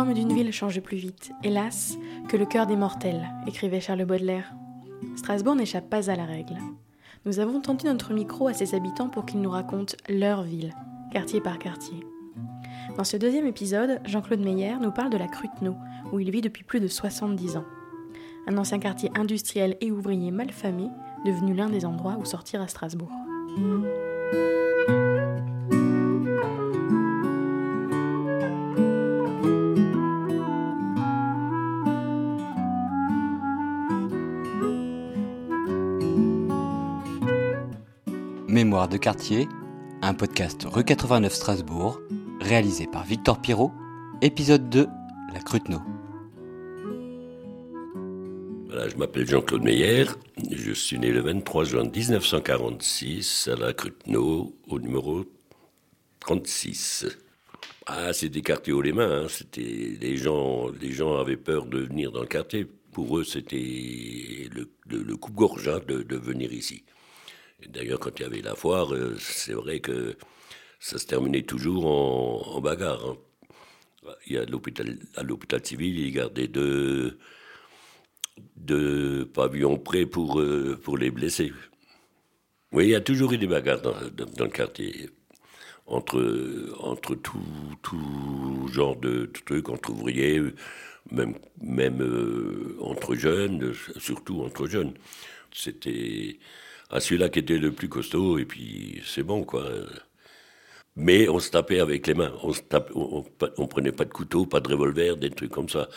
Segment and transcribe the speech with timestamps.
[0.00, 4.54] forme d'une ville change plus vite, hélas, que le cœur des mortels, écrivait Charles Baudelaire.
[5.14, 6.56] Strasbourg n'échappe pas à la règle.
[7.26, 10.72] Nous avons tendu notre micro à ses habitants pour qu'ils nous racontent leur ville,
[11.12, 12.00] quartier par quartier.
[12.96, 15.76] Dans ce deuxième épisode, Jean-Claude Meyer nous parle de la Cruteno,
[16.14, 17.66] où il vit depuis plus de 70 ans.
[18.46, 20.88] Un ancien quartier industriel et ouvrier malfamé,
[21.26, 23.12] devenu l'un des endroits où sortir à Strasbourg.
[38.88, 39.46] De quartier,
[40.00, 42.00] un podcast Rue 89 Strasbourg,
[42.40, 43.72] réalisé par Victor Pirot,
[44.22, 44.86] épisode 2,
[45.34, 45.80] La Cruteno.
[48.68, 50.06] Voilà, je m'appelle Jean-Claude Meyer,
[50.50, 55.26] je suis né le 23 juin 1946 à la Cruteno, au numéro
[56.20, 57.06] 36.
[57.84, 59.26] Ah, c'était quartier haut les mains, hein.
[59.28, 62.66] c'était les gens, les gens avaient peur de venir dans le quartier.
[62.92, 64.48] Pour eux, c'était
[64.88, 66.82] le, coupe-gorge hein, de venir ici.
[67.68, 70.16] D'ailleurs, quand il y avait la foire, euh, c'est vrai que
[70.78, 73.04] ça se terminait toujours en, bagarre.
[73.06, 73.16] Hein.
[74.26, 77.18] Il y a à l'hôpital civil, il gardait deux,
[78.56, 81.52] deux pavillons prêts pour, euh, pour les blessés.
[82.72, 83.94] Oui, il y a toujours eu des bagarres dans,
[84.36, 85.10] dans, le quartier.
[85.86, 90.40] Entre, entre tout, tout genre de trucs, entre ouvriers,
[91.10, 94.94] même, même euh, entre jeunes, surtout entre jeunes.
[95.52, 96.38] C'était
[96.90, 99.64] à celui-là qui était le plus costaud, et puis c'est bon, quoi.
[100.96, 102.32] Mais on se tapait avec les mains.
[102.42, 102.60] On, se
[103.66, 105.88] prenait pas de couteau, pas de revolver, des trucs comme ça.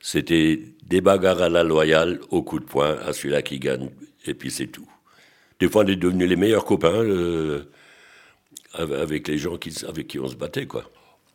[0.00, 3.90] C'était des bagarres à la loyale, au coup de poing, à celui-là qui gagne,
[4.26, 4.88] et puis c'est tout.
[5.60, 7.04] Des fois, on est devenus les meilleurs copains
[8.74, 10.84] avec les gens qui, avec qui on se battait, quoi.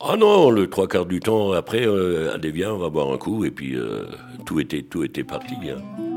[0.00, 3.18] Ah non, le trois quarts du temps, après, euh, allez, viens, on va boire un
[3.18, 4.04] coup, et puis euh,
[4.46, 5.54] tout, était, tout était parti.
[5.68, 6.09] Hein.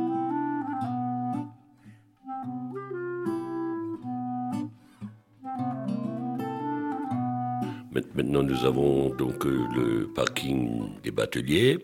[7.93, 11.77] Maintenant, nous avons donc euh, le parking des bateliers.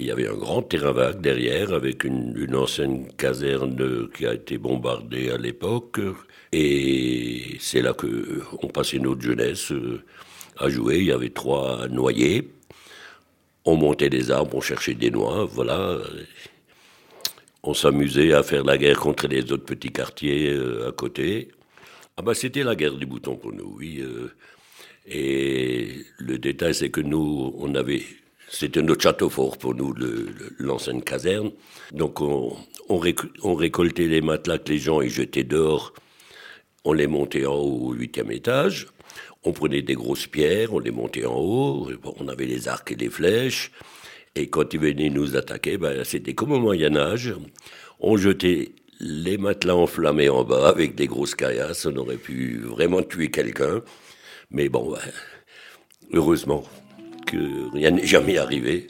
[0.00, 4.58] Il y avait un grand terrain vague derrière avec une, ancienne caserne qui a été
[4.58, 6.00] bombardée à l'époque.
[6.52, 10.02] Et c'est là que on passait notre jeunesse euh,
[10.56, 10.98] à jouer.
[10.98, 12.50] Il y avait trois noyers.
[13.64, 15.98] On montait des arbres, on cherchait des noix, voilà.
[17.62, 21.48] On s'amusait à faire la guerre contre les autres petits quartiers euh, à côté.
[22.16, 24.02] Ah bah c'était la guerre du bouton pour nous, oui.
[25.10, 28.02] Et le détail, c'est que nous, on avait,
[28.48, 29.94] c'était notre château fort pour nous,
[30.58, 31.50] l'ancienne caserne.
[31.92, 32.56] Donc on,
[32.98, 35.94] récoltait les matelas que les gens y jetaient dehors,
[36.84, 38.86] on les montait en haut au huitième étage.
[39.44, 42.96] On prenait des grosses pierres, on les montait en haut, on avait les arcs et
[42.96, 43.72] les flèches.
[44.34, 47.34] Et quand ils venaient nous attaquer, ben, c'était comme au Moyen Âge.
[48.00, 53.02] On jetait les matelas enflammés en bas avec des grosses caillasses, on aurait pu vraiment
[53.02, 53.82] tuer quelqu'un.
[54.50, 54.94] Mais bon,
[56.12, 56.62] heureusement
[57.26, 58.86] que rien n'est jamais arrivé.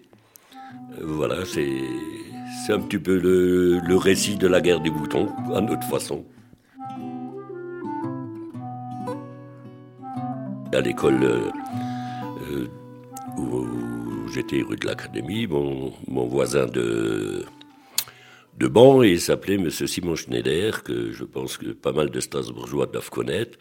[0.92, 5.60] Euh, voilà, c'est, un petit peu le, le récit de la guerre des boutons, à
[5.60, 6.24] notre façon.
[10.72, 11.50] À l'école euh,
[12.50, 12.68] euh,
[13.38, 13.66] où
[14.32, 17.46] j'étais rue de l'Académie, mon, mon voisin de,
[18.58, 19.70] de banc et il s'appelait M.
[19.70, 23.56] Simon Schneider, que je pense que pas mal de Strasbourgeois doivent connaître.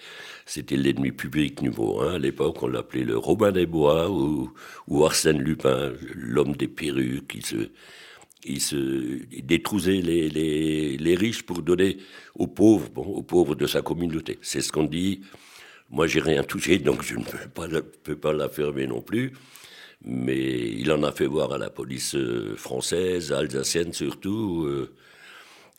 [0.45, 2.15] C'était l'ennemi public numéro un.
[2.15, 4.51] À l'époque, on l'appelait le Robin des Bois ou,
[4.87, 7.33] ou Arsène Lupin, l'homme des perruques.
[7.35, 7.69] Il se,
[8.43, 11.97] il se détrousait les, les, les, riches pour donner
[12.33, 14.39] aux pauvres, bon, aux pauvres de sa communauté.
[14.41, 15.21] C'est ce qu'on dit.
[15.91, 17.67] Moi, j'ai rien touché, donc je ne peux pas,
[18.03, 19.33] peux pas l'affirmer non plus
[20.03, 24.65] mais il en a fait voir à la police euh, française, alsacienne surtout.
[24.65, 24.93] Euh,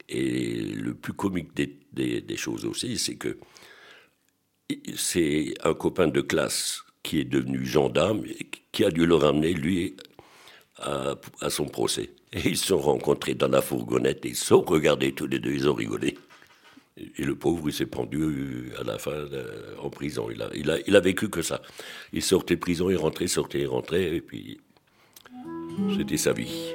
[0.09, 3.39] et le plus comique des, choses aussi, c'est que
[4.97, 9.53] c'est un copain de classe qui est devenu gendarme et qui a dû le ramener,
[9.53, 9.97] lui,
[10.79, 12.11] à, à son procès.
[12.33, 15.39] Et ils se sont rencontrés dans la fourgonnette et ils se sont regardés tous les
[15.39, 16.17] deux, ils ont rigolé.
[17.17, 20.29] Et le pauvre, il s'est pendu euh, à la fin euh, en prison.
[20.31, 21.63] Il a, il, a, il a vécu que ça.
[22.13, 24.61] Il sortait de prison, il rentrait, sortait, il rentrait, et puis
[25.97, 26.75] c'était sa vie.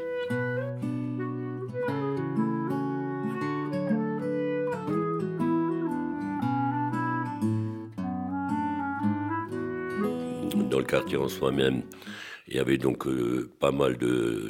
[10.69, 11.83] Dans le quartier en soi-même,
[12.47, 13.97] il y avait donc euh, pas mal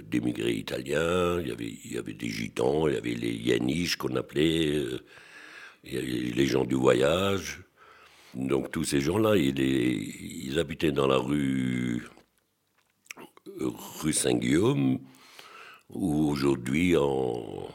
[0.09, 3.97] d'émigrés italiens, il y, avait, il y avait des gitans, il y avait les yaniches
[3.97, 4.83] qu'on appelait
[5.83, 7.61] les gens du voyage.
[8.33, 12.03] Donc tous ces gens-là, ils, habitaient dans la rue
[13.59, 14.99] rue Saint-Guillaume,
[15.89, 17.67] où aujourd'hui, en,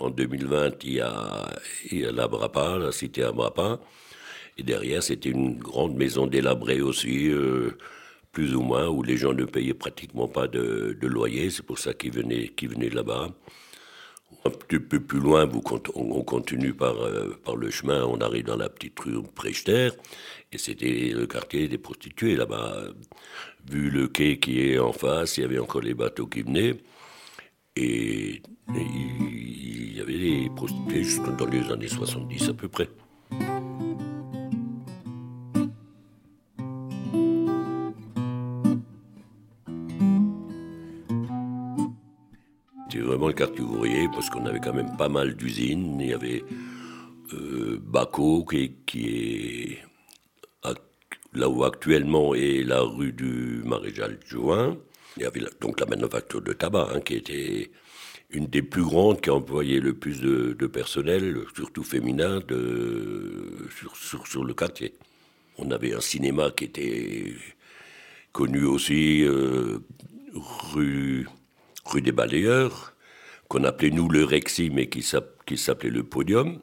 [0.00, 1.48] en 2020, il y a,
[1.90, 3.80] il y a la Brapa, la cité à Brapa.
[4.58, 7.76] Et derrière, c'était une grande maison délabrée aussi, euh,
[8.32, 11.50] plus ou moins, où les gens ne payaient pratiquement pas de, de loyer.
[11.50, 13.30] C'est pour ça qu'ils venaient, qu'ils venaient là-bas.
[14.44, 15.48] Un petit peu plus loin,
[15.94, 19.90] on continue par, euh, par le chemin, on arrive dans la petite rue Prechter,
[20.52, 22.84] et c'était le quartier des prostituées là-bas.
[23.68, 26.76] Vu le quai qui est en face, il y avait encore les bateaux qui venaient,
[27.74, 32.88] et il y avait des prostituées jusqu'en dans les années 70 à peu près.
[44.56, 46.00] Avait quand même pas mal d'usines.
[46.00, 46.42] Il y avait
[47.34, 49.78] euh, Baco qui, est
[51.34, 54.78] là où actuellement est la rue du Maréchal Juin.
[55.16, 57.70] Il y avait donc la manufacture de tabac hein, qui était
[58.30, 62.40] une des plus grandes qui employait le plus de, personnel, surtout féminin,
[64.24, 64.94] sur, le quartier.
[65.58, 67.34] On avait un cinéma qui était
[68.32, 69.78] connu aussi euh,
[70.34, 71.28] rue,
[71.84, 72.95] rue des Balayeurs
[73.48, 76.60] qu'on appelait nous le Rexy, mais qui s'appelait le Podium.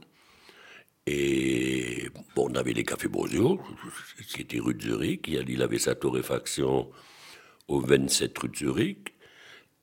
[1.06, 3.60] Et bon, on avait les cafés Brosio,
[4.30, 5.28] qui était rue de Zurich.
[5.28, 6.90] Il avait sa torréfaction
[7.68, 9.13] au 27 rue de Zurich.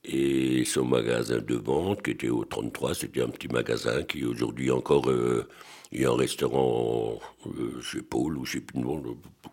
[0.04, 4.70] Et son magasin de vente, qui était au 33, c'était un petit magasin qui aujourd'hui
[4.70, 5.46] encore euh,
[5.92, 8.64] a un restaurant euh, chez Paul ou chez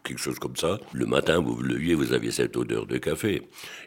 [0.03, 0.79] quelque chose comme ça.
[0.93, 3.41] Le matin, vous vous leviez, vous aviez cette odeur de café.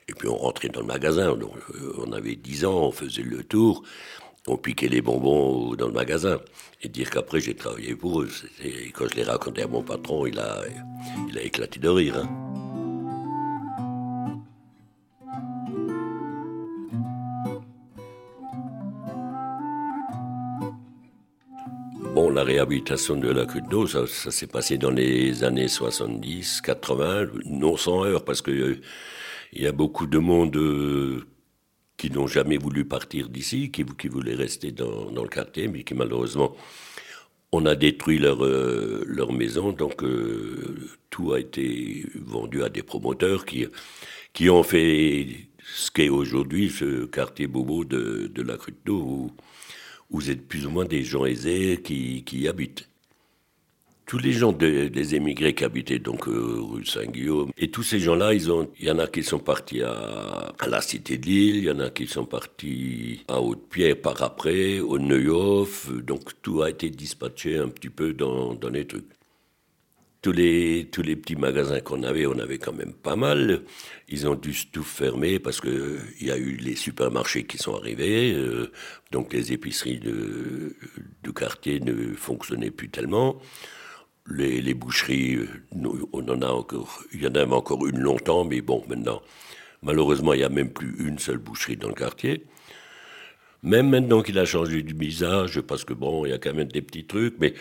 [0.06, 1.30] Et puis on rentrait dans le magasin.
[1.30, 3.82] Euh, on avait 10 ans, on faisait le tour,
[4.46, 6.40] on piquait les bonbons dans le magasin.
[6.82, 8.28] Et dire qu'après j'ai travaillé pour eux.
[8.62, 10.62] Et quand je l'ai raconté à mon patron, il a,
[11.26, 12.18] il a éclaté de rire.
[12.18, 12.69] Hein.
[22.28, 27.76] La réhabilitation de la Crue d'eau, ça, s'est passé dans les années 70, 80, non
[27.76, 28.80] sans heure, parce que euh,
[29.52, 31.24] il y a beaucoup de monde euh,
[31.96, 35.94] qui n'ont jamais voulu partir d'ici, qui, qui voulaient rester dans, le quartier, mais qui
[35.94, 36.54] malheureusement,
[37.52, 40.04] on a détruit leur, euh, maison, donc
[41.08, 43.66] tout a été vendu à des promoteurs qui,
[44.32, 45.26] qui ont fait
[45.64, 49.30] ce qu'est aujourd'hui ce quartier bobo de, la Crue d'eau,
[50.10, 52.88] vous êtes plus ou moins des gens aisés qui, qui y habitent.
[54.06, 58.34] Tous les gens des émigrés qui habitaient donc euh, rue Saint-Guillaume, et tous ces gens-là,
[58.34, 58.42] il
[58.80, 61.90] y en a qui sont partis à, la Cité de l'Île, il y en a
[61.90, 67.68] qui sont partis à Haute-Pierre par après, au Neuhof, donc tout a été dispatché un
[67.68, 69.06] petit peu dans, dans les trucs
[70.22, 73.62] tous les, tous les petits magasins qu'on avait, on avait quand même pas mal.
[74.08, 77.74] Ils ont dû tout fermer parce que il y a eu les supermarchés qui sont
[77.74, 78.70] arrivés, euh,
[79.12, 80.76] donc les épiceries de,
[81.22, 83.40] du quartier ne fonctionnaient plus tellement.
[84.30, 85.38] Les, les boucheries,
[86.12, 89.22] on en a encore, il y en avait encore une longtemps, mais bon, maintenant,
[89.82, 92.44] malheureusement, il n'y a même plus une seule boucherie dans le quartier.
[93.62, 96.68] Même maintenant qu'il a changé du visage, parce que bon, il y a quand même
[96.68, 97.54] des petits trucs, mais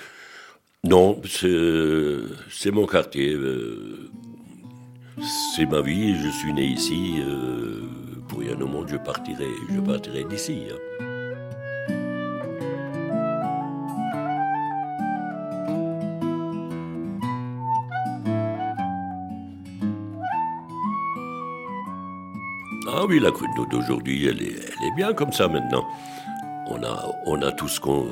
[0.86, 3.34] non, c'est mon quartier.
[3.34, 4.10] Euh,
[5.56, 7.16] c'est ma vie, je suis né ici.
[7.20, 7.82] Euh,
[8.30, 10.64] pour rien au monde, je partirai, je partirai d'ici.
[10.72, 11.06] Hein.
[22.88, 25.86] Ah oui, la crue d'aujourd'hui, elle est, elle est bien comme ça maintenant.
[26.68, 28.08] On a, on a tout ce qu'on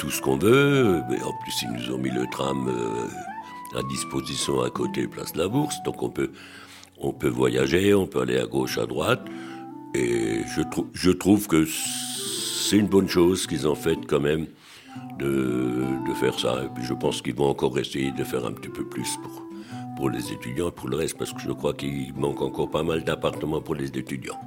[0.00, 1.02] tout ce qu'on veut.
[1.08, 5.32] Mais en plus, ils nous ont mis le tram euh, à disposition à côté Place
[5.34, 5.76] de la Bourse.
[5.84, 6.32] Donc on peut,
[6.98, 9.22] on peut voyager, on peut aller à gauche, à droite.
[9.94, 10.62] Et je,
[10.94, 14.46] je trouve que c'est une bonne chose qu'ils ont fait quand même
[15.18, 16.64] de, de faire ça.
[16.64, 19.42] Et puis je pense qu'ils vont encore essayer de faire un petit peu plus pour,
[19.96, 23.04] pour les étudiants, pour le reste, parce que je crois qu'il manque encore pas mal
[23.04, 24.40] d'appartements pour les étudiants.